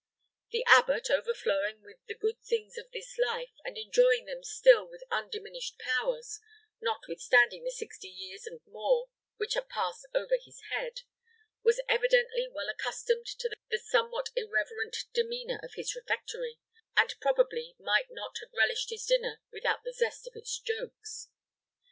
The 0.49 0.65
abbot, 0.65 1.11
overflowing 1.11 1.83
with 1.83 1.97
the 2.07 2.15
good 2.15 2.41
things 2.41 2.75
of 2.75 2.89
this 2.91 3.19
life, 3.19 3.51
and 3.63 3.77
enjoying 3.77 4.25
them 4.25 4.43
still 4.43 4.83
with 4.89 5.03
undiminished 5.11 5.77
powers, 5.77 6.39
notwithstanding 6.81 7.63
the 7.63 7.69
sixty 7.69 8.07
years 8.07 8.47
and 8.47 8.61
more 8.65 9.09
which 9.37 9.53
had 9.53 9.69
passed 9.69 10.07
over 10.15 10.37
his 10.43 10.59
head, 10.71 11.01
was 11.61 11.81
evidently 11.87 12.47
well 12.51 12.67
accustomed 12.67 13.27
to 13.27 13.47
the 13.69 13.77
somewhat 13.77 14.31
irreverent 14.35 15.05
demeanor 15.13 15.59
of 15.61 15.75
his 15.75 15.93
refectory, 15.93 16.57
and 16.97 17.13
probably 17.21 17.75
might 17.77 18.07
not 18.09 18.39
have 18.39 18.49
relished 18.57 18.89
his 18.89 19.05
dinner 19.05 19.39
without 19.51 19.83
the 19.83 19.93
zest 19.93 20.25
of 20.25 20.35
its 20.35 20.57
jokes. 20.57 21.29